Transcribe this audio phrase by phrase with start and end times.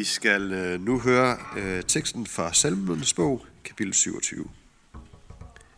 [0.00, 4.48] Vi skal øh, nu høre øh, teksten fra Salmernes bog, kapitel 27.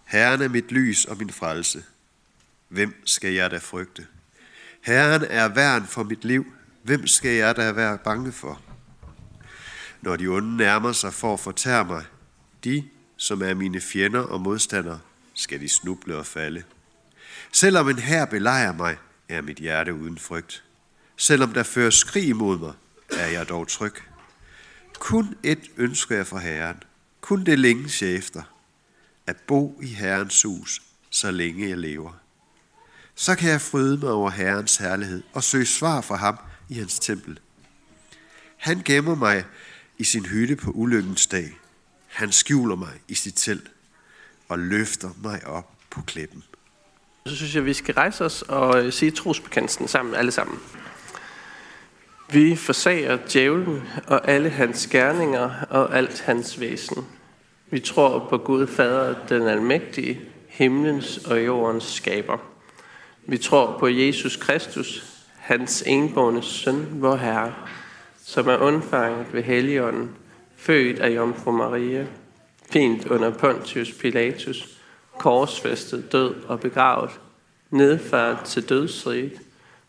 [0.04, 1.84] Herren er mit lys og min frelse.
[2.68, 4.06] Hvem skal jeg da frygte?
[4.80, 6.46] Herren er værn for mit liv.
[6.82, 8.60] Hvem skal jeg da være bange for?
[10.02, 12.04] Når de onde nærmer sig for at fortære mig,
[12.64, 15.00] de, som er mine fjender og modstandere,
[15.34, 16.62] skal de snuble og falde.
[17.52, 18.96] Selvom en her belejrer mig,
[19.28, 20.64] er mit hjerte uden frygt.
[21.16, 22.72] Selvom der fører skrig imod mig,
[23.10, 24.11] er jeg dog tryg.
[25.02, 26.82] Kun et ønsker jeg fra Herren.
[27.20, 28.42] Kun det længes jeg efter.
[29.26, 32.12] At bo i Herrens hus, så længe jeg lever.
[33.14, 36.38] Så kan jeg fryde mig over Herrens herlighed og søge svar fra ham
[36.68, 37.40] i hans tempel.
[38.56, 39.44] Han gemmer mig
[39.98, 41.58] i sin hytte på ulykkens dag.
[42.06, 43.70] Han skjuler mig i sit telt
[44.48, 46.44] og løfter mig op på klippen.
[47.26, 50.58] Så synes jeg, vi skal rejse os og øh, sige trosbekendelsen sammen, alle sammen.
[52.32, 57.06] Vi forsager djævlen og alle hans gerninger og alt hans væsen.
[57.70, 62.38] Vi tror på Gud Fader, den almægtige, himlens og jordens skaber.
[63.26, 65.04] Vi tror på Jesus Kristus,
[65.36, 67.54] hans enborne søn, vor Herre,
[68.24, 70.10] som er undfanget ved Helligånden,
[70.56, 72.06] født af Jomfru Maria,
[72.70, 74.68] fint under Pontius Pilatus,
[75.18, 77.10] korsfæstet, død og begravet,
[77.70, 79.40] nedfærd til dødsriget,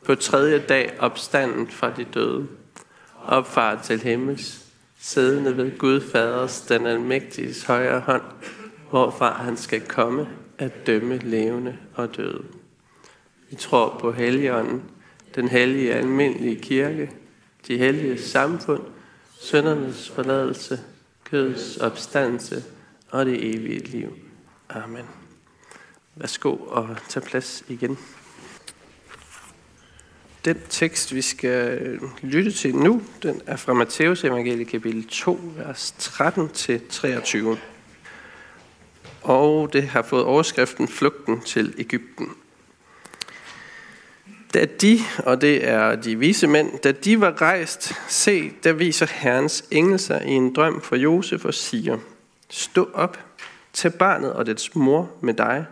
[0.06, 2.48] på tredje dag opstanden fra de døde,
[3.26, 4.66] opfart til himmels,
[5.00, 8.22] siddende ved Gud Faders, den almægtiges højre hånd,
[8.90, 12.44] hvorfra han skal komme at dømme levende og døde.
[13.50, 14.84] Vi tror på Helligånden,
[15.36, 17.12] den hellige almindelige kirke,
[17.68, 18.82] de hellige samfund,
[19.40, 20.80] søndernes forladelse,
[21.24, 22.64] kødets opstandelse
[23.10, 24.18] og det evige liv.
[24.70, 25.06] Amen.
[26.16, 27.98] Værsgo og tag plads igen.
[30.46, 35.40] Den tekst, vi skal øh, lytte til nu, den er fra Matteus evangelie kapitel 2,
[35.56, 37.58] vers 13-23.
[39.22, 42.30] Og det har fået overskriften Flugten til Ægypten.
[44.54, 49.08] Da de, og det er de vise mænd, da de var rejst, se, der viser
[49.12, 51.98] Herrens engel sig i en drøm for Josef og siger,
[52.50, 53.20] Stå op,
[53.74, 55.66] tag barnet og dets mor med dig,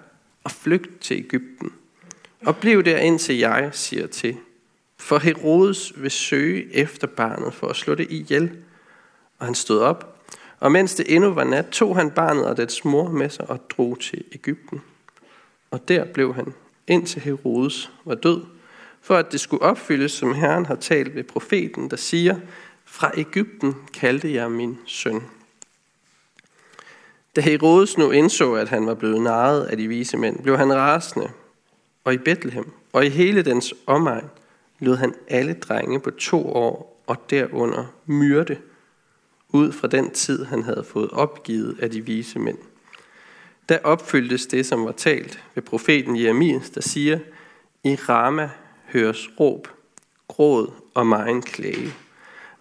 [0.43, 1.71] og flygt til Ægypten.
[2.45, 4.37] Og bliv der indtil jeg siger til.
[5.01, 8.51] For Herodes vil søge efter barnet for at slå det ihjel.
[9.39, 10.19] Og han stod op,
[10.59, 13.59] og mens det endnu var nat, tog han barnet og dets mor med sig og
[13.69, 14.81] drog til Ægypten.
[15.71, 16.53] Og der blev han,
[16.87, 18.41] indtil Herodes var død,
[19.01, 22.35] for at det skulle opfyldes, som Herren har talt ved profeten, der siger,
[22.85, 25.23] fra Ægypten kaldte jeg min søn.
[27.35, 30.75] Da Herodes nu indså, at han var blevet narret af de vise mænd, blev han
[30.75, 31.31] rasende,
[32.03, 34.29] og i Bethlehem og i hele dens omegn
[34.81, 38.57] lod han alle drenge på to år og derunder myrde,
[39.49, 42.57] ud fra den tid, han havde fået opgivet af de vise mænd.
[43.69, 47.19] Da opfyldtes det, som var talt ved profeten Jeremias, der siger,
[47.83, 48.49] i Rama
[48.85, 49.67] høres råb,
[50.27, 51.93] gråd og megen klage.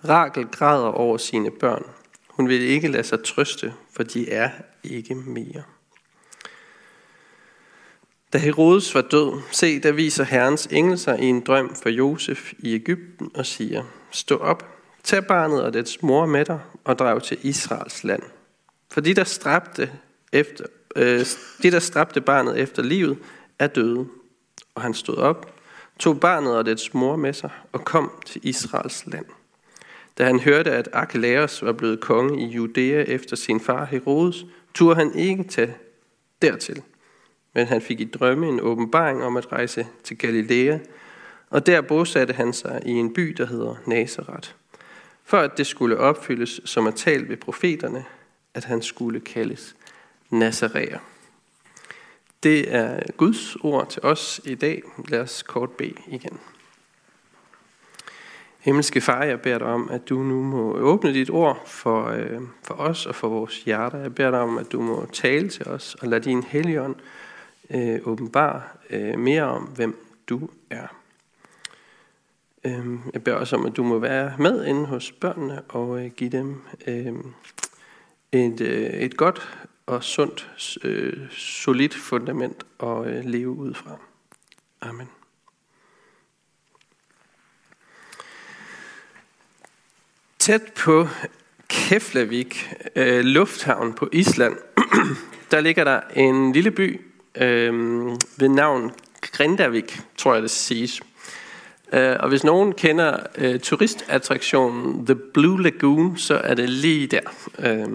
[0.09, 1.85] Rakel græder over sine børn.
[2.29, 4.51] Hun vil ikke lade sig trøste, for de er
[4.85, 5.63] ikke mere.
[8.33, 12.53] Da Herodes var død, se, der viser Herrens engel sig i en drøm for Josef
[12.59, 14.69] i Ægypten og siger, Stå op,
[15.05, 18.23] tag barnet og dets mor med dig og drag til Israels land.
[18.91, 19.91] For de, der stræbte,
[20.33, 20.65] efter,
[20.97, 21.27] øh,
[21.63, 23.19] de, der stræbte barnet efter livet,
[23.59, 24.07] er døde.
[24.75, 25.55] Og han stod op,
[25.99, 29.27] tog barnet og dets mor med sig og kom til Israels land.
[30.19, 34.97] Da han hørte, at Archelaus var blevet konge i Judæa efter sin far Herodes, turde
[34.97, 35.75] han ikke tage
[36.43, 36.83] dertil.
[37.53, 40.79] Men han fik i drømme en åbenbaring om at rejse til Galilea,
[41.51, 44.51] og der bosatte han sig i en by, der hedder Nazareth,
[45.25, 48.05] for at det skulle opfyldes, som er talt ved profeterne,
[48.55, 49.77] at han skulle kaldes
[50.31, 50.99] Nazareer.
[52.43, 54.83] Det er Guds ord til os i dag.
[55.09, 56.39] Lad os kort bede igen.
[58.59, 62.41] Himmelske Far, jeg beder dig om, at du nu må åbne dit ord for, øh,
[62.63, 63.99] for os og for vores hjerter.
[63.99, 66.97] Jeg beder dig om, at du må tale til os og lade din helligånd
[67.71, 70.87] øh, åbenbare øh, mere om, hvem du er.
[72.65, 76.11] Øh, jeg beder også om, at du må være med inde hos børnene og øh,
[76.11, 77.15] give dem øh,
[78.33, 80.51] et, øh, et godt og sundt,
[80.85, 83.99] øh, solidt fundament at øh, leve ud fra.
[84.81, 85.09] Amen.
[90.39, 91.07] Tæt på
[91.69, 94.57] Keflavik, øh, lufthavn på Island,
[95.51, 97.73] der ligger der en lille by øh,
[98.37, 101.01] ved navn Grindavik, tror jeg det siges.
[101.93, 107.21] Øh, og hvis nogen kender øh, turistattraktionen The Blue Lagoon, så er det lige der.
[107.59, 107.89] Øh,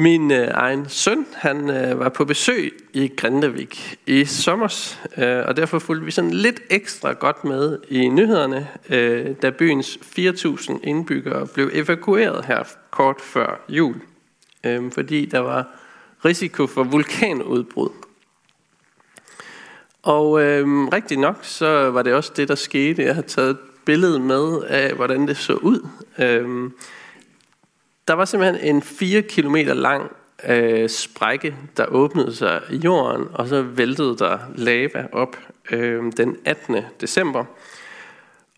[0.00, 5.56] min øh, egen søn, han øh, var på besøg i Grindavik i sommer, øh, og
[5.56, 11.46] derfor fulgte vi sådan lidt ekstra godt med i nyhederne, øh, da byens 4.000 indbyggere
[11.46, 13.94] blev evakueret her kort før jul,
[14.64, 15.78] øh, fordi der var
[16.24, 17.90] risiko for vulkanudbrud.
[20.02, 23.02] Og øhm, rigtig nok, så var det også det, der skete.
[23.02, 25.88] Jeg har taget et billede med af, hvordan det så ud.
[26.18, 26.72] Øhm,
[28.08, 30.10] der var simpelthen en 4 km lang
[30.48, 35.36] øh, sprække, der åbnede sig i jorden, og så væltede der lava op
[35.70, 36.76] øh, den 18.
[37.00, 37.44] december.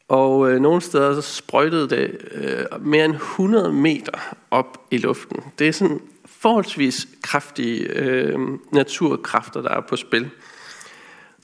[0.09, 5.43] Og øh, nogle steder så sprøjtede det øh, mere end 100 meter op i luften.
[5.59, 6.01] Det er sådan
[6.40, 8.38] forholdsvis kraftige øh,
[8.72, 10.31] naturkræfter, der er på spil.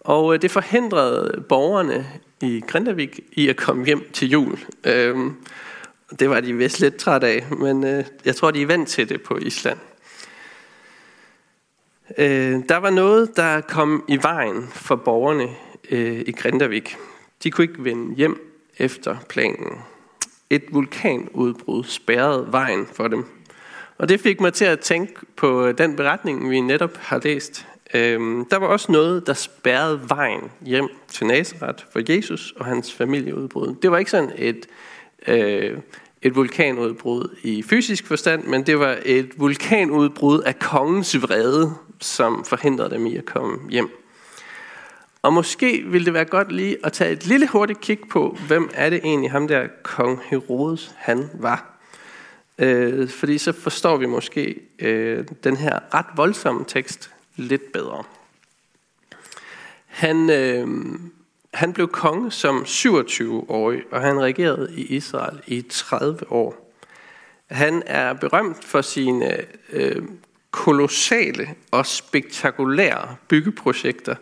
[0.01, 2.07] Og øh, det forhindrede borgerne
[2.43, 4.59] i Grindavik i at komme hjem til jul.
[4.85, 5.17] Øh,
[6.19, 9.09] det var de vist lidt træt af, men øh, jeg tror, de er vant til
[9.09, 9.79] det på Island.
[12.19, 15.49] Øh, der var noget, der kom i vejen for borgerne
[15.91, 16.97] øh, i Grindavik.
[17.43, 19.79] De kunne ikke vende hjem efter planen.
[20.51, 23.25] Et vulkanudbrud spærrede vejen for dem.
[23.99, 27.67] Og det fik mig til at tænke på øh, den beretning, vi netop har læst.
[27.95, 32.93] Øhm, der var også noget, der spærrede vejen hjem til Nazareth for Jesus og hans
[32.93, 33.75] familieudbrud.
[33.83, 34.67] Det var ikke sådan et,
[35.27, 35.79] øh,
[36.23, 42.91] et vulkanudbrud i fysisk forstand, men det var et vulkanudbrud af kongens vrede, som forhindrede
[42.91, 43.91] dem i at komme hjem.
[45.23, 48.71] Og måske ville det være godt lige at tage et lille hurtigt kig på, hvem
[48.75, 51.76] er det egentlig ham der kong Herodes han var.
[52.59, 58.05] Øh, fordi så forstår vi måske øh, den her ret voldsomme tekst lidt bedre.
[59.87, 60.69] Han, øh,
[61.55, 66.73] han blev konge som 27-årig, og han regerede i Israel i 30 år.
[67.47, 69.37] Han er berømt for sine
[69.73, 70.03] øh,
[70.51, 74.15] kolossale og spektakulære byggeprojekter,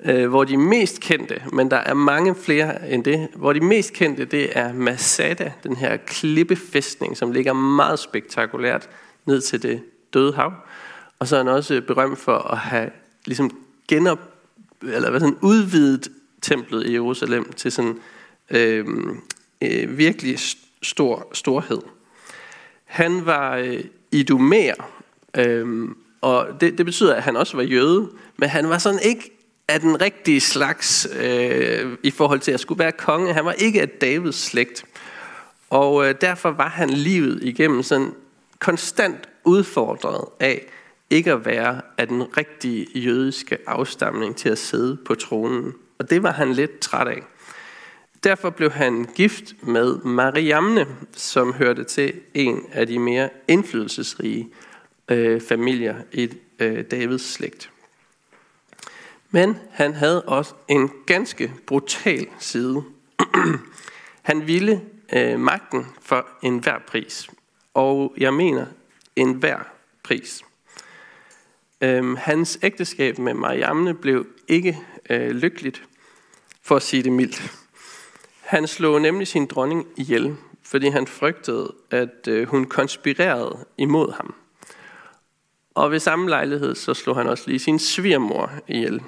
[0.00, 3.92] øh, hvor de mest kendte, men der er mange flere end det, hvor de mest
[3.92, 8.88] kendte, det er Masada, den her klippefæstning, som ligger meget spektakulært
[9.26, 9.82] ned til det
[10.14, 10.52] døde hav.
[11.18, 12.90] Og så er han også øh, berømt for at have
[13.24, 13.50] ligesom
[13.88, 14.18] genop,
[14.82, 16.08] eller hvad sådan, udvidet
[16.42, 17.98] templet i Jerusalem til sådan
[18.50, 18.86] øh,
[19.62, 20.38] øh, virkelig
[20.82, 21.78] stor storhed.
[22.84, 24.90] Han var øh, idumæer,
[25.36, 25.88] øh,
[26.20, 29.33] og det, det betyder, at han også var jøde, men han var sådan ikke
[29.68, 33.32] af den rigtige slags øh, i forhold til at skulle være konge.
[33.32, 34.84] Han var ikke af Davids slægt.
[35.70, 38.12] Og øh, derfor var han livet igennem sådan
[38.58, 40.66] konstant udfordret af
[41.10, 45.72] ikke at være af den rigtige jødiske afstamning til at sidde på tronen.
[45.98, 47.22] Og det var han lidt træt af.
[48.24, 54.48] Derfor blev han gift med Mariamne, som hørte til en af de mere indflydelsesrige
[55.08, 57.70] øh, familier i øh, Davids slægt.
[59.34, 62.84] Men han havde også en ganske brutal side.
[64.22, 64.82] han ville
[65.12, 67.30] øh, magten for enhver pris.
[67.74, 68.66] Og jeg mener
[69.16, 69.58] enhver
[70.02, 70.42] pris.
[71.80, 74.78] Øhm, hans ægteskab med Mariamne blev ikke
[75.10, 75.82] øh, lykkeligt,
[76.62, 77.52] for at sige det mildt.
[78.40, 84.34] Han slog nemlig sin dronning ihjel, fordi han frygtede, at øh, hun konspirerede imod ham.
[85.74, 89.02] Og ved samme lejlighed, så slog han også lige sin svigermor ihjel.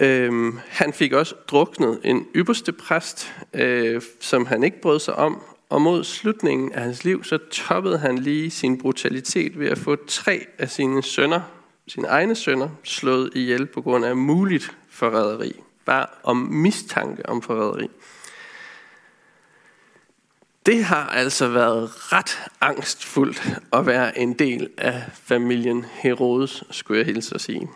[0.00, 5.42] Øhm, han fik også druknet en ypperste præst, øh, som han ikke brød sig om,
[5.68, 9.96] og mod slutningen af hans liv, så toppede han lige sin brutalitet ved at få
[10.06, 11.40] tre af sine sønner,
[11.88, 15.52] sine egne sønner, slået ihjel på grund af muligt forræderi.
[15.84, 17.88] Bare om mistanke om forræderi.
[20.66, 27.06] Det har altså været ret angstfuldt at være en del af familien Herodes, skulle jeg
[27.06, 27.68] hilse at sige.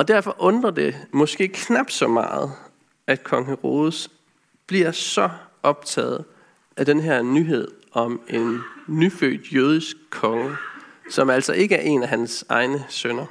[0.00, 2.52] Og derfor undrer det måske knap så meget,
[3.06, 4.10] at kong Herodes
[4.66, 5.30] bliver så
[5.62, 6.24] optaget
[6.76, 10.56] af den her nyhed om en nyfødt jødisk konge,
[11.10, 13.26] som altså ikke er en af hans egne sønner.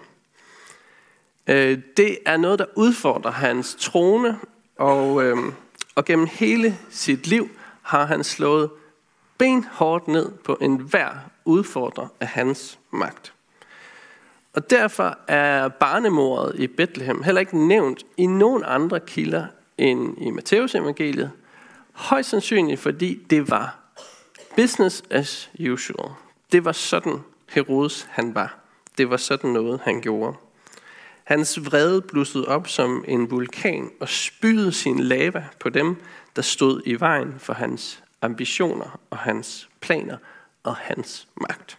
[1.48, 4.40] Øh, det er noget, der udfordrer hans trone,
[4.76, 5.54] og, øhm,
[5.96, 7.50] og gennem hele sit liv
[7.82, 8.70] har han slået
[9.38, 11.12] benhårdt ned på enhver
[11.46, 13.34] udfordrer af hans magt.
[14.60, 19.46] Og derfor er barnemordet i Bethlehem heller ikke nævnt i nogen andre kilder
[19.78, 21.32] end i Matteus evangeliet,
[21.94, 23.80] Højst sandsynligt, fordi det var
[24.56, 26.12] business as usual.
[26.52, 28.60] Det var sådan Herodes han var.
[28.98, 30.38] Det var sådan noget, han gjorde.
[31.24, 35.96] Hans vrede blussede op som en vulkan og spydede sin lava på dem,
[36.36, 40.18] der stod i vejen for hans ambitioner og hans planer
[40.64, 41.79] og hans magt.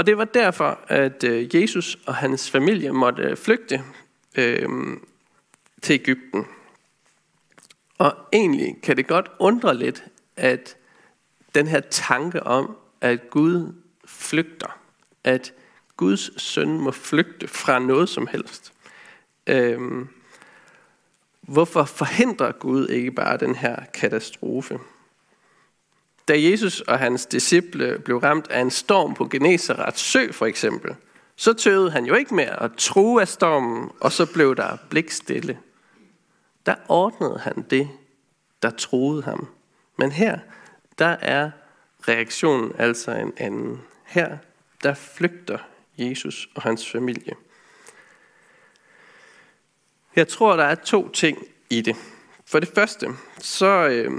[0.00, 3.82] Og det var derfor, at øh, Jesus og hans familie måtte øh, flygte
[4.34, 4.68] øh,
[5.82, 6.46] til Ægypten.
[7.98, 10.04] Og egentlig kan det godt undre lidt,
[10.36, 10.76] at
[11.54, 14.78] den her tanke om, at Gud flygter,
[15.24, 15.52] at
[15.96, 18.72] Guds søn må flygte fra noget som helst.
[19.46, 20.08] Øhm,
[21.40, 24.78] hvorfor forhindrer Gud ikke bare den her katastrofe?
[26.30, 30.94] Da Jesus og hans disciple blev ramt af en storm på Genesarets sø for eksempel,
[31.36, 35.58] så tøvede han jo ikke mere at true af stormen, og så blev der blikstille.
[36.66, 37.88] Der ordnede han det,
[38.62, 39.48] der troede ham.
[39.98, 40.38] Men her,
[40.98, 41.50] der er
[42.08, 43.80] reaktionen altså en anden.
[44.06, 44.38] Her,
[44.82, 45.58] der flygter
[45.98, 47.32] Jesus og hans familie.
[50.16, 51.38] Jeg tror, der er to ting
[51.70, 51.96] i det.
[52.46, 53.08] For det første,
[53.38, 54.10] så, øh,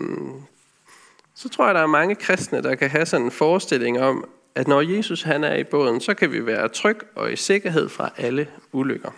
[1.42, 4.68] så tror jeg, der er mange kristne, der kan have sådan en forestilling om, at
[4.68, 8.10] når Jesus han er i båden, så kan vi være tryg og i sikkerhed fra
[8.18, 9.12] alle ulykker.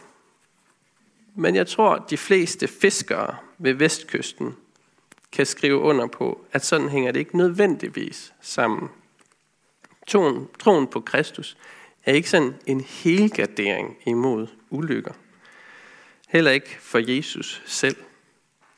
[1.35, 4.55] Men jeg tror, at de fleste fiskere ved vestkysten
[5.31, 8.89] kan skrive under på, at sådan hænger det ikke nødvendigvis sammen.
[10.07, 11.57] Troen, troen på Kristus
[12.05, 15.13] er ikke sådan en helgardering imod ulykker.
[16.29, 17.95] Heller ikke for Jesus selv,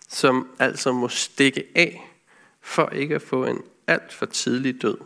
[0.09, 2.14] som altså må stikke af
[2.65, 4.97] for ikke at få en alt for tidlig død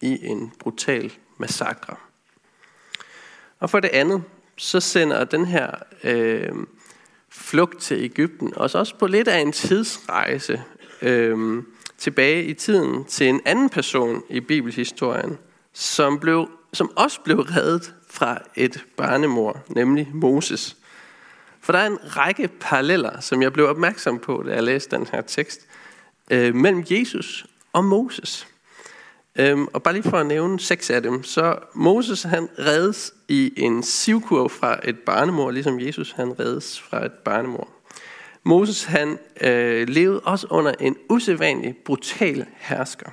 [0.00, 1.96] i en brutal massakre.
[3.58, 4.22] Og for det andet,
[4.56, 5.70] så sender den her
[6.04, 6.52] øh,
[7.30, 10.62] flugt til Ægypten os også på lidt af en tidsrejse
[11.02, 11.62] øh,
[11.98, 15.38] tilbage i tiden til en anden person i bibelhistorien,
[15.72, 20.76] som, blev, som også blev reddet fra et barnemor, nemlig Moses.
[21.60, 25.06] For der er en række paralleller, som jeg blev opmærksom på, da jeg læste den
[25.12, 25.66] her tekst,
[26.30, 28.46] øh, mellem Jesus og Moses.
[29.36, 33.52] Øhm, og bare lige for at nævne seks af dem, så Moses han reddes i
[33.56, 37.68] en sivkurv fra et barnemor, ligesom Jesus han reddes fra et barnemor.
[38.44, 43.10] Moses han øh, levede også under en usædvanlig brutal hersker.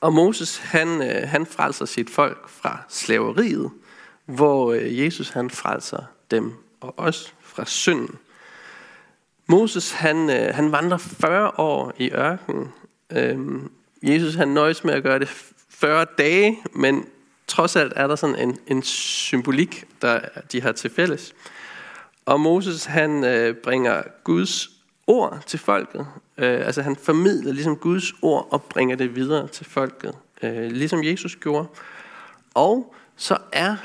[0.00, 3.70] Og Moses han, øh, han frelser sit folk fra slaveriet,
[4.26, 8.18] hvor øh, Jesus han frelser dem og os fra synden.
[9.48, 12.68] Moses han, øh, han vandrer 40 år i ørkenen.
[13.10, 13.70] Øhm,
[14.02, 15.28] Jesus han nøjes med at gøre det
[15.68, 17.06] 40 dage, men
[17.46, 20.20] trods alt er der sådan en, en symbolik, der
[20.52, 21.34] de har til fælles.
[22.26, 24.70] Og Moses han øh, bringer Guds
[25.06, 26.06] ord til folket.
[26.38, 30.14] Øh, altså han formidler ligesom Guds ord og bringer det videre til folket.
[30.42, 31.68] Øh, ligesom Jesus gjorde.
[32.54, 33.76] Og så er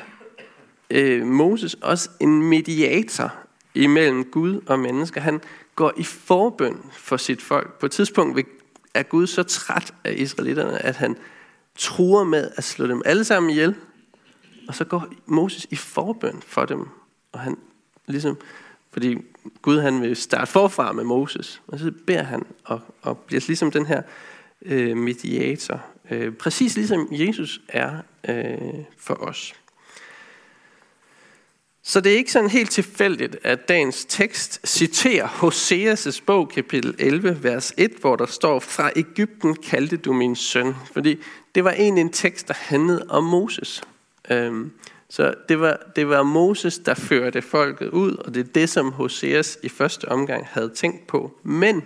[0.90, 3.34] øh, Moses også en mediator
[3.76, 5.22] imellem Gud og mennesker.
[5.22, 5.42] Han
[5.76, 7.80] går i forbøn for sit folk.
[7.80, 8.48] På et tidspunkt
[8.94, 11.18] er Gud så træt af israelitterne, at han
[11.76, 13.76] truer med at slå dem alle sammen ihjel.
[14.68, 16.88] Og så går Moses i forbøn for dem.
[17.32, 17.58] Og han
[18.08, 18.38] ligesom,
[18.92, 19.18] fordi
[19.62, 21.62] Gud han vil starte forfra med Moses.
[21.68, 24.02] Og så beder han og, og bliver ligesom den her
[24.62, 25.86] øh, mediator.
[26.12, 27.98] Øh, præcis ligesom Jesus er
[28.30, 29.54] øh, for os.
[31.94, 37.44] Så det er ikke sådan helt tilfældigt, at dagens tekst citerer Hoseas' bog, kapitel 11,
[37.44, 40.76] vers 1, hvor der står, fra Ægypten kaldte du min søn.
[40.94, 41.20] Fordi
[41.56, 43.84] det var egentlig en tekst, der handlede om Moses.
[44.30, 44.72] Øhm,
[45.10, 48.92] så det var, det var Moses, der førte folket ud, og det er det, som
[48.92, 51.38] Hoseas i første omgang havde tænkt på.
[51.44, 51.84] Men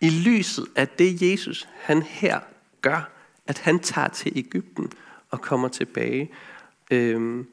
[0.00, 2.40] i lyset af det, Jesus han her
[2.82, 3.10] gør,
[3.46, 4.92] at han tager til Ægypten
[5.30, 6.30] og kommer tilbage,
[6.90, 7.46] øhm,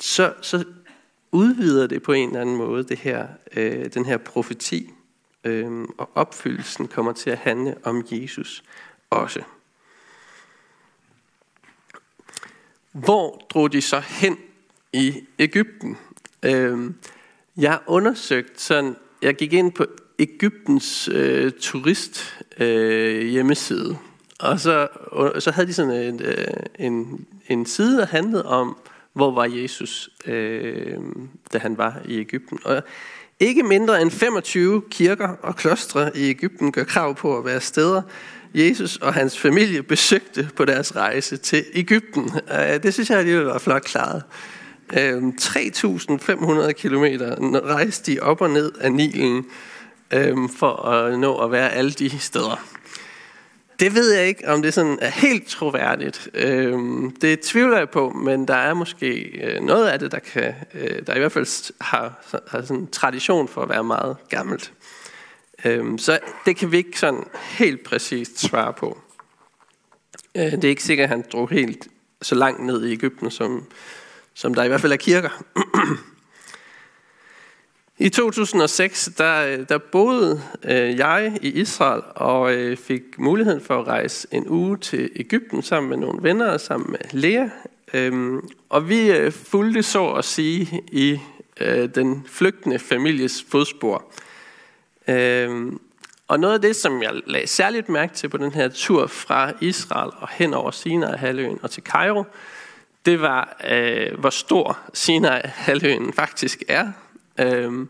[0.00, 0.64] så, så
[1.32, 4.90] udvider det på en eller anden måde det her, øh, den her profeti,
[5.44, 8.64] øh, og opfyldelsen kommer til at handle om Jesus
[9.10, 9.42] også.
[12.92, 14.38] Hvor drog de så hen
[14.92, 15.98] i Ægypten?
[16.42, 16.90] Øh,
[17.56, 19.86] jeg har undersøgt sådan, jeg gik ind på
[20.18, 23.98] Ægyptens øh, turist øh, hjemmeside,
[24.40, 26.46] og så, og så havde de sådan en, øh,
[26.78, 28.76] en, en side, der handlede om,
[29.12, 30.98] hvor var Jesus, øh,
[31.52, 32.58] da han var i Ægypten.
[32.64, 32.82] Og
[33.40, 38.02] ikke mindre end 25 kirker og klostre i Ægypten gør krav på at være steder,
[38.54, 42.30] Jesus og hans familie besøgte på deres rejse til Ægypten.
[42.52, 44.22] Øh, det synes jeg alligevel var flot klaret.
[44.92, 47.04] Øh, 3.500 km
[47.64, 49.46] rejste de op og ned af Nilen
[50.12, 52.79] øh, for at nå at være alle de steder.
[53.80, 56.28] Det ved jeg ikke, om det sådan er helt troværdigt.
[56.34, 60.54] Øhm, det tvivler jeg på, men der er måske øh, noget af det, der, kan,
[60.74, 64.72] øh, der i hvert fald har, har sådan en tradition for at være meget gammelt.
[65.64, 68.98] Øhm, så det kan vi ikke sådan helt præcist svare på.
[70.34, 71.88] Øh, det er ikke sikkert, at han drog helt
[72.22, 73.64] så langt ned i Ægypten, som,
[74.34, 75.42] som der i hvert fald er kirker.
[78.02, 83.86] I 2006, der, der boede øh, jeg i Israel og øh, fik muligheden for at
[83.86, 87.48] rejse en uge til Ægypten sammen med nogle venner og sammen med Lea.
[87.94, 91.18] Øhm, og vi øh, fulgte så at sige i
[91.60, 94.04] øh, den flygtende families fodspor.
[95.08, 95.80] Øhm,
[96.28, 99.52] og noget af det, som jeg lagde særligt mærke til på den her tur fra
[99.60, 102.24] Israel og hen over Sinai-halvøen og til Kairo,
[103.06, 106.92] det var, øh, hvor stor Sinai-halvøen faktisk er.
[107.40, 107.88] Øhm,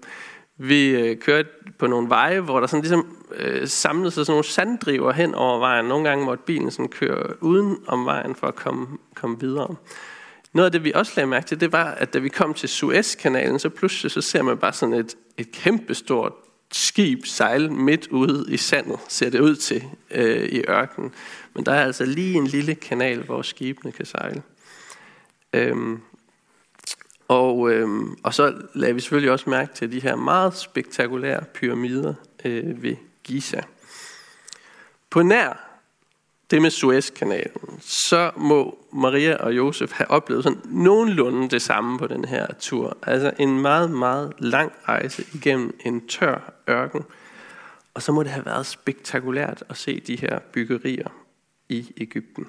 [0.57, 4.45] vi øh, kørte på nogle veje, hvor der sådan ligesom øh, samlede sig sådan nogle
[4.45, 5.85] sanddriver hen over vejen.
[5.85, 9.75] Nogle gange måtte bilen sådan køre uden om vejen for at komme, komme videre.
[10.53, 12.69] Noget af det, vi også lagde mærke til, det var, at da vi kom til
[12.69, 16.33] Suezkanalen, så pludselig så ser man bare sådan et, et kæmpestort
[16.73, 21.15] skib sejle midt ude i sandet, ser det ud til øh, i ørkenen.
[21.55, 24.43] Men der er altså lige en lille kanal, hvor skibene kan sejle.
[25.53, 26.01] Øhm,
[27.31, 27.89] og, øh,
[28.23, 32.97] og så lagde vi selvfølgelig også mærke til de her meget spektakulære pyramider øh, ved
[33.25, 33.61] Giza.
[35.11, 35.81] På nær
[36.51, 42.07] det med Suezkanalen, så må Maria og Josef have oplevet sådan nogenlunde det samme på
[42.07, 42.97] den her tur.
[43.03, 47.05] Altså en meget, meget lang rejse igennem en tør ørken.
[47.95, 51.09] Og så må det have været spektakulært at se de her byggerier
[51.69, 52.47] i Ægypten.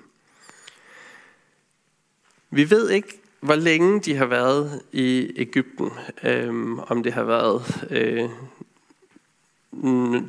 [2.50, 5.90] Vi ved ikke, hvor længe de har været i Ægypten.
[6.24, 7.88] Øhm, om det har været...
[7.90, 8.30] Øh,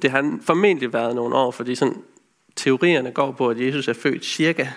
[0.02, 2.02] det har formentlig været nogle år, fordi sådan,
[2.56, 4.68] teorierne går på, at Jesus er født cirka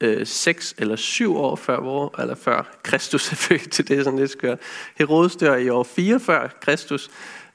[0.00, 4.04] øh, 6 eller 7 år før, hvor, eller før Kristus er født til det, er
[4.04, 4.58] sådan lidt skørt.
[4.98, 7.10] Herodes dør i år 4 før Kristus,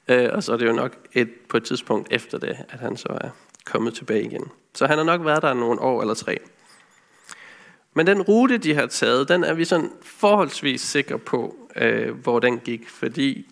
[0.07, 2.97] øh, og så er det jo nok et, på et tidspunkt efter det, at han
[2.97, 3.29] så er
[3.65, 4.43] kommet tilbage igen.
[4.73, 6.37] Så han har nok været der nogle år eller tre.
[7.97, 12.39] Men den rute, de har taget, den er vi sådan forholdsvis sikre på, øh, hvor
[12.39, 12.89] den gik.
[12.89, 13.45] Fordi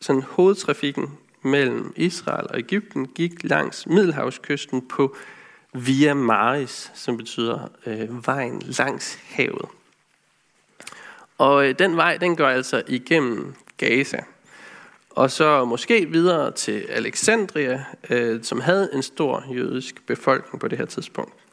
[0.00, 1.10] sådan hovedtrafikken
[1.42, 5.16] mellem Israel og Ægypten gik langs Middelhavskysten på
[5.72, 9.68] Via Maris, som betyder øh, vejen langs havet.
[11.38, 14.18] Og øh, den vej, den går altså igennem Gaza.
[15.10, 20.78] Og så måske videre til Alexandria, øh, som havde en stor jødisk befolkning på det
[20.78, 21.45] her tidspunkt.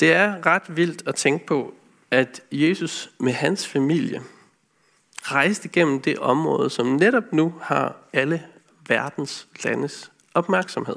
[0.00, 1.74] Det er ret vildt at tænke på,
[2.10, 4.22] at Jesus med hans familie
[5.22, 8.42] rejste gennem det område, som netop nu har alle
[8.88, 10.96] verdens landes opmærksomhed.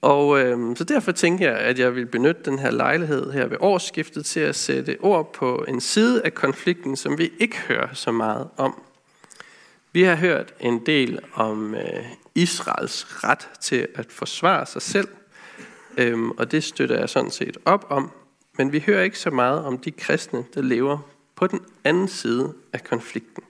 [0.00, 3.56] Og øh, så derfor tænker jeg, at jeg vil benytte den her lejlighed her ved
[3.60, 8.12] årsskiftet til at sætte ord på en side af konflikten, som vi ikke hører så
[8.12, 8.82] meget om.
[9.92, 15.08] Vi har hørt en del om øh, Israels ret til at forsvare sig selv–
[15.98, 18.10] Øhm, og det støtter jeg sådan set op om.
[18.58, 20.98] Men vi hører ikke så meget om de kristne, der lever
[21.34, 23.42] på den anden side af konflikten.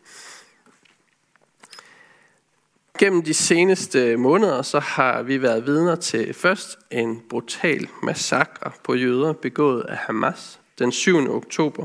[2.99, 8.95] Gennem de seneste måneder så har vi været vidner til først en brutal massakre på
[8.95, 11.35] jøder begået af Hamas den 7.
[11.35, 11.85] oktober,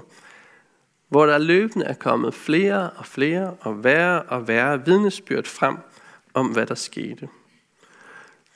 [1.08, 5.78] hvor der løbende er kommet flere og flere og værre og værre vidnesbyrd frem
[6.34, 7.28] om, hvad der skete.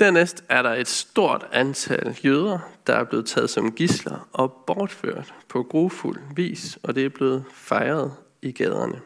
[0.04, 5.34] Dernæst er der et stort antal jøder, der er blevet taget som gisler og bortført
[5.48, 9.02] på grufuld vis, og det er blevet fejret i gaderne.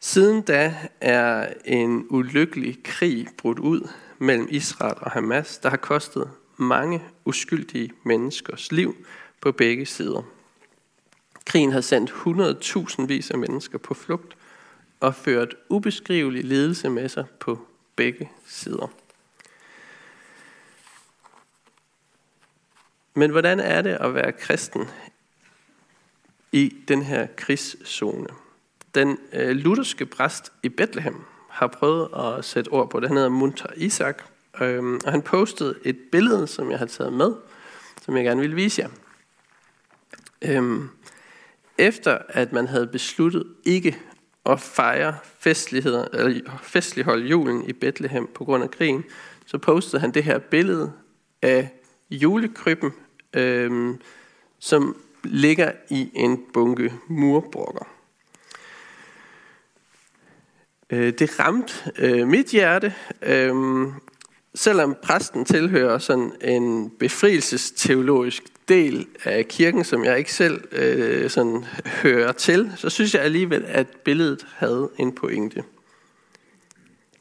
[0.00, 6.30] Siden da er en ulykkelig krig brudt ud mellem Israel og Hamas, der har kostet
[6.56, 8.96] mange uskyldige menneskers liv
[9.40, 10.22] på begge sider.
[11.44, 14.36] Krigen har sendt 100.000 vis af mennesker på flugt
[15.00, 17.58] og ført ubeskrivelig lidelse med sig på
[17.96, 19.05] begge sider.
[23.16, 24.84] Men hvordan er det at være kristen
[26.52, 28.26] i den her krigszone?
[28.94, 31.16] Den øh, lutherske præst i Bethlehem
[31.50, 33.08] har prøvet at sætte ord på det.
[33.08, 34.22] Han hedder Munter Isak,
[34.60, 37.32] øh, og han postede et billede, som jeg har taget med,
[38.02, 38.88] som jeg gerne vil vise jer.
[40.42, 40.88] Øhm,
[41.78, 43.98] efter at man havde besluttet ikke
[44.46, 49.04] at fejre festligheder, eller festligholde julen i Bethlehem på grund af krigen,
[49.46, 50.92] så postede han det her billede
[51.42, 51.70] af
[52.10, 52.92] julekrybben
[53.36, 53.94] øh,
[54.58, 57.84] som ligger i en bunke murbrokker.
[60.90, 63.54] Øh, det ramte øh, mit hjerte, øh,
[64.54, 71.64] selvom præsten tilhører sådan en befrielsesteologisk del af kirken, som jeg ikke selv øh, sådan
[71.86, 75.64] hører til, så synes jeg alligevel, at billedet havde en pointe.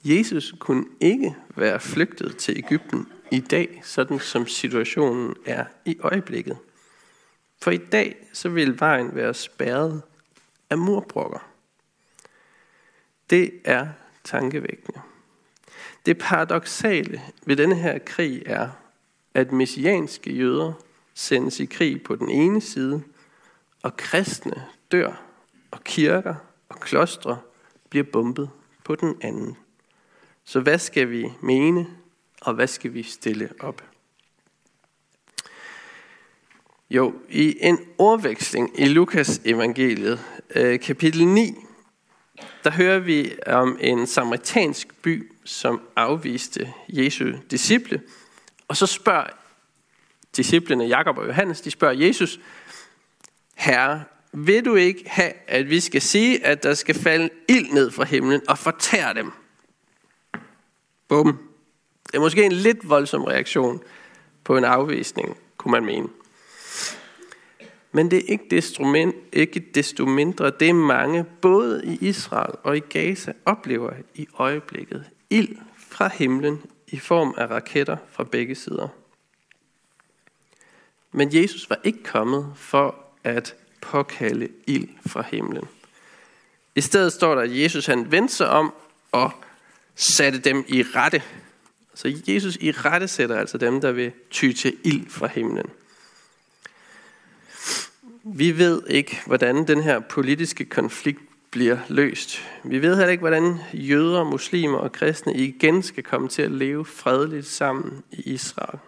[0.06, 6.58] Jesus kunne ikke være flygtet til Ægypten i dag, sådan som situationen er i øjeblikket.
[7.62, 10.02] For i dag så vil vejen være spærret
[10.70, 11.50] af murbrokker.
[13.30, 13.88] Det er
[14.24, 15.02] tankevækkende.
[16.06, 18.70] Det paradoxale ved denne her krig er,
[19.34, 20.74] at messianske jøder
[21.14, 23.04] sendes i krig på den ene side,
[23.82, 25.22] og kristne dør,
[25.72, 26.36] og kirker
[26.70, 27.40] og klostre
[27.90, 28.50] bliver bombet
[28.84, 29.58] på den anden.
[30.44, 31.88] Så hvad skal vi mene,
[32.42, 33.84] og hvad skal vi stille op?
[36.90, 40.20] Jo, i en ordveksling i Lukas evangeliet,
[40.56, 41.56] øh, kapitel 9,
[42.64, 48.02] der hører vi om en samaritansk by, som afviste Jesu disciple.
[48.68, 49.28] Og så spørger
[50.38, 52.40] disciplene Jakob og Johannes, de spørger Jesus,
[53.56, 57.92] Herre, vil du ikke have, at vi skal sige, at der skal falde ild ned
[57.92, 59.32] fra himlen og fortære dem?
[61.08, 61.55] Bum.
[62.08, 63.82] Det er måske en lidt voldsom reaktion
[64.44, 66.08] på en afvisning, kunne man mene.
[67.92, 72.78] Men det er ikke desto, mindre, ikke desto mindre det mange, både i Israel og
[72.78, 75.06] i Gaza, oplever i øjeblikket.
[75.30, 78.88] Ild fra himlen i form af raketter fra begge sider.
[81.12, 85.68] Men Jesus var ikke kommet for at påkalde ild fra himlen.
[86.76, 88.74] I stedet står der, at Jesus han vendte sig om
[89.12, 89.32] og
[89.96, 91.24] satte dem i rette.
[91.96, 95.70] Så Jesus i rette sætter altså dem, der vil ty til ild fra himlen.
[98.24, 101.20] Vi ved ikke, hvordan den her politiske konflikt
[101.52, 102.42] bliver løst.
[102.64, 106.86] Vi ved heller ikke, hvordan jøder, muslimer og kristne igen skal komme til at leve
[106.86, 108.80] fredeligt sammen i Israel.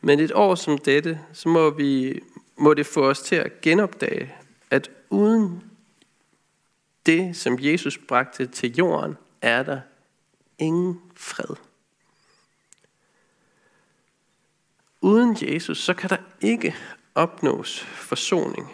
[0.00, 2.20] Men et år som dette, så må, vi,
[2.56, 4.34] må det få os til at genopdage,
[4.70, 5.62] at uden
[7.06, 9.80] det, som Jesus bragte til jorden, er der
[10.58, 11.56] ingen fred.
[15.00, 16.76] Uden Jesus, så kan der ikke
[17.14, 18.72] opnås forsoning.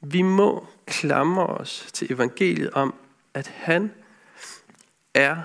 [0.00, 2.94] Vi må klamre os til evangeliet om,
[3.34, 3.92] at han
[5.14, 5.36] er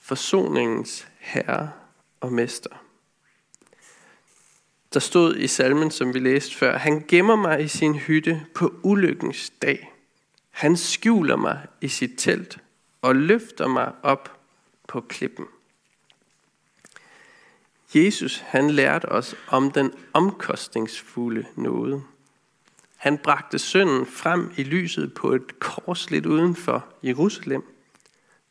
[0.00, 1.70] forsoningens herre
[2.20, 2.70] og mester.
[4.94, 8.74] Der stod i salmen, som vi læste før, han gemmer mig i sin hytte på
[8.82, 9.92] ulykkens dag.
[10.50, 12.58] Han skjuler mig i sit telt
[13.02, 14.40] og løfter mig op
[14.88, 15.46] på klippen.
[17.94, 22.02] Jesus han lærte os om den omkostningsfulde nåde.
[22.96, 27.62] Han bragte synden frem i lyset på et kors lidt uden for Jerusalem,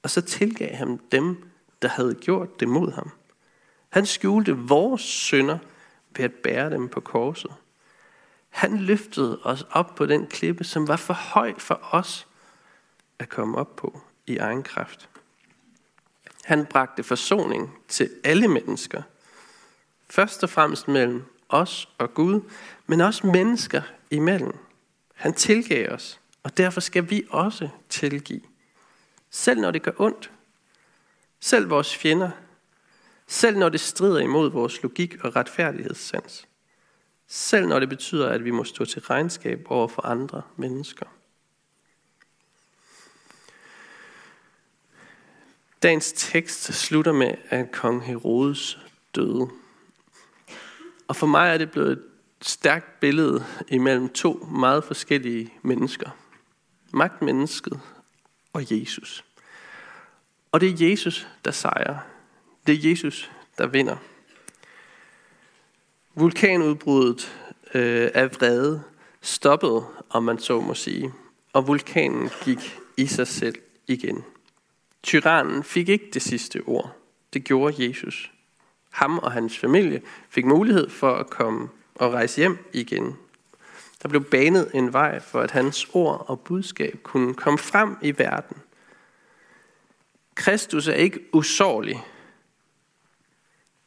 [0.04, 3.12] og så tilgav han dem, der havde gjort det mod ham.
[3.90, 5.58] Han skjulte vores synder
[6.16, 7.52] ved at bære dem på korset.
[8.50, 12.28] Han løftede os op på den klippe, som var for høj for os
[13.20, 15.10] at komme op på i egen kraft.
[16.44, 19.02] Han bragte forsoning til alle mennesker–
[20.10, 22.42] Først og fremmest mellem os og Gud,
[22.88, 24.58] men også mennesker imellem.
[25.14, 28.42] Han tilgav os, og derfor skal vi også tilgive.
[29.30, 30.32] Selv når det gør ondt.
[31.40, 32.32] Selv vores fjender.
[33.28, 36.48] Selv når det strider imod vores logik og retfærdighedssans.
[37.28, 41.06] Selv når det betyder, at vi må stå til regnskab over for andre mennesker.
[45.84, 48.80] Dagens tekst slutter med, at kong Herodes
[49.16, 49.50] døde.
[51.08, 52.04] Og for mig er det blevet et
[52.42, 56.10] stærkt billede imellem to meget forskellige mennesker.
[56.94, 57.80] Magtmennesket
[58.54, 59.26] og Jesus.
[60.52, 61.98] Og det er Jesus, der sejrer.
[62.68, 63.98] Det er Jesus, der vinder.
[66.16, 67.38] Vulkanudbruddet
[67.74, 68.84] øh, af vrede
[69.22, 71.14] stoppede, om man så må sige,
[71.54, 73.56] og vulkanen gik i sig selv
[73.88, 74.24] igen.
[75.04, 76.96] Tyrannen fik ikke det sidste ord.
[77.34, 78.32] Det gjorde Jesus
[78.98, 83.18] ham og hans familie fik mulighed for at komme og rejse hjem igen.
[84.02, 88.18] Der blev banet en vej for, at hans ord og budskab kunne komme frem i
[88.18, 88.58] verden.
[90.36, 92.06] Kristus er ikke usårlig.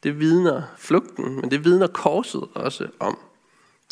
[0.03, 3.17] Det vidner flugten, men det vidner korset også om.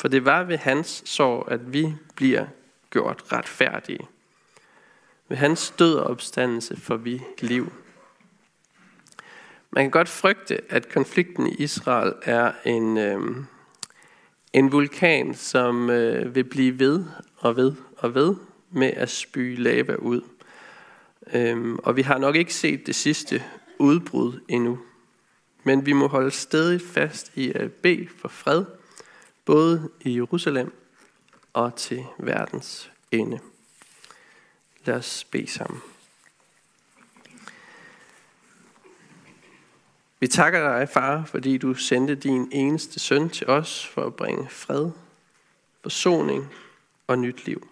[0.02, 2.46] For det var ved hans sorg, at vi bliver
[2.90, 4.08] gjort retfærdige.
[5.28, 7.72] Ved hans død og opstandelse får vi liv.
[9.72, 13.20] Man kan godt frygte, at konflikten i Israel er en, øh,
[14.54, 17.06] en vulkan, som øh, vil blive ved
[17.38, 18.36] og ved og ved
[18.72, 20.22] med at spy lava ud.
[21.34, 23.44] Øh, og vi har nok ikke set det sidste
[23.80, 24.80] udbrud endnu.
[25.64, 28.66] Men vi må holde stadig fast i at bede for fred,
[29.46, 30.74] både i Jerusalem
[31.54, 33.40] og til verdens ende.
[34.86, 35.82] Lad os bede sammen.
[40.20, 44.50] Vi takker dig, far, fordi du sendte din eneste søn til os for at bringe
[44.50, 44.92] fred,
[45.82, 46.54] forsoning
[47.08, 47.68] og nyt liv.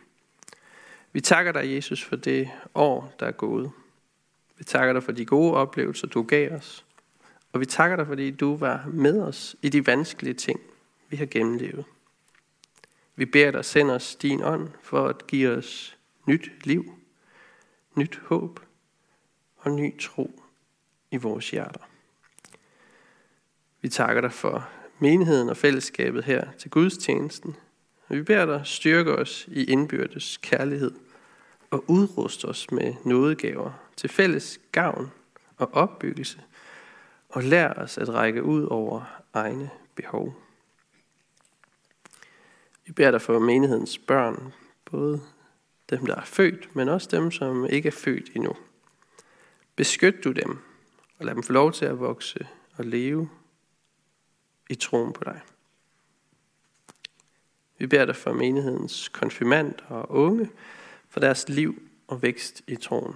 [1.13, 3.71] Vi takker dig, Jesus, for det år, der er gået.
[4.57, 6.85] Vi takker dig for de gode oplevelser, du gav os.
[7.53, 10.59] Og vi takker dig, fordi du var med os i de vanskelige ting,
[11.09, 11.85] vi har gennemlevet.
[13.15, 16.93] Vi beder dig, send os din ånd for at give os nyt liv,
[17.95, 18.59] nyt håb
[19.57, 20.43] og ny tro
[21.11, 21.86] i vores hjerter.
[23.87, 24.69] Vi takker dig for
[24.99, 27.55] menigheden og fællesskabet her til gudstjenesten.
[28.09, 30.91] Vi beder dig styrke os i indbyrdes kærlighed
[31.71, 35.11] og udruste os med nådegaver til fælles gavn
[35.57, 36.41] og opbyggelse,
[37.29, 40.35] og lær os at række ud over egne behov.
[42.85, 44.53] Vi beder dig for menighedens børn,
[44.91, 45.21] både
[45.89, 48.55] dem, der er født, men også dem, som ikke er født endnu.
[49.75, 50.57] Beskyt du dem,
[51.19, 52.47] og lad dem få lov til at vokse
[52.77, 53.29] og leve
[54.69, 55.41] i troen på dig.
[57.77, 60.49] Vi beder dig for menighedens konfirmand og unge,
[61.09, 63.13] for deres liv og vækst i troen.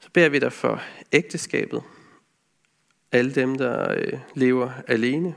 [0.00, 0.82] Så beder vi dig for
[1.12, 1.82] ægteskabet,
[3.12, 5.34] alle dem, der øh, lever alene.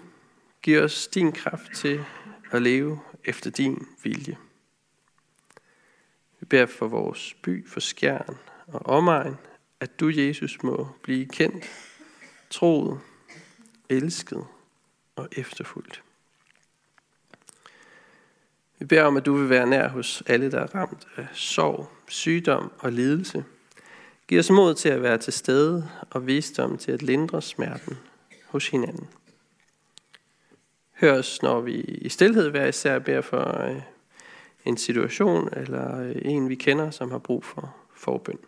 [0.61, 2.05] Giv os din kraft til
[2.51, 4.37] at leve efter din vilje.
[6.39, 9.37] Vi beder for vores by, for skjern og omegn,
[9.79, 11.65] at du, Jesus, må blive kendt,
[12.49, 12.99] troet,
[13.91, 14.45] elsket
[15.15, 16.03] og efterfulgt.
[18.79, 21.89] Vi beder om, at du vil være nær hos alle, der er ramt af sorg,
[22.07, 23.43] sygdom og lidelse.
[24.27, 27.97] Giv os mod til at være til stede og visdom til at lindre smerten
[28.45, 29.09] hos hinanden.
[30.93, 33.81] Hør os, når vi i stillhed hver især beder for øh,
[34.65, 38.39] en situation eller øh, en, vi kender, som har brug for forbøn.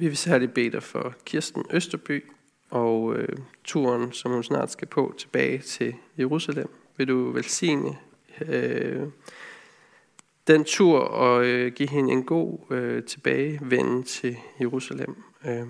[0.00, 2.24] Vi vil særligt bede dig for Kirsten Østerby
[2.70, 6.68] og øh, turen, som hun snart skal på tilbage til Jerusalem.
[6.96, 7.98] Vil du velsigne
[8.40, 9.02] øh,
[10.46, 15.16] den tur og øh, give hende en god øh, tilbagevenden til Jerusalem.
[15.46, 15.66] Øh,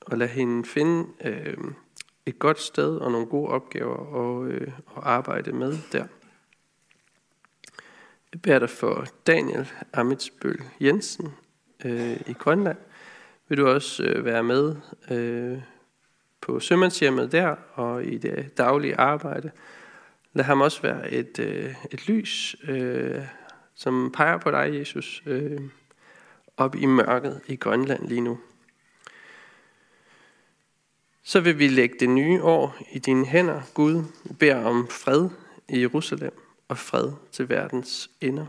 [0.00, 1.56] og lad hende finde øh,
[2.26, 6.06] et godt sted og nogle gode opgaver og, øh, at arbejde med der.
[8.32, 11.34] Jeg beder dig for Daniel Amitsbøl Jensen
[11.84, 12.78] øh, i Grønland,
[13.52, 14.76] vil du også øh, være med
[15.10, 15.58] øh,
[16.40, 19.50] på sømandshjemmet der og i det daglige arbejde.
[20.32, 23.20] Lad ham også være et, øh, et lys, øh,
[23.74, 25.60] som peger på dig, Jesus, øh,
[26.56, 28.38] op i mørket i Grønland lige nu.
[31.22, 34.04] Så vil vi lægge det nye år i dine hænder, Gud.
[34.24, 35.28] Vi beder om fred
[35.68, 36.34] i Jerusalem
[36.68, 38.46] og fred til verdens ender.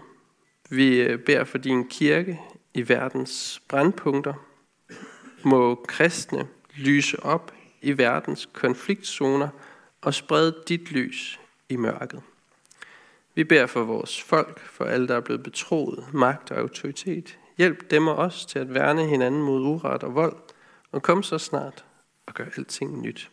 [0.69, 2.39] Vi øh, beder for din kirke
[2.73, 4.33] i verdens brandpunkter,
[5.45, 9.49] må kristne lyse op i verdens konfliktzoner
[10.01, 12.21] og sprede dit lys i mørket.
[13.35, 17.39] Vi beder for vores folk, for alle, der er blevet betroet magt og autoritet.
[17.57, 20.35] Hjælp dem og os til at værne hinanden mod uret og vold,
[20.91, 21.85] og kom så snart
[22.25, 23.31] og gør alting nyt.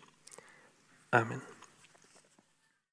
[1.13, 1.43] Amen.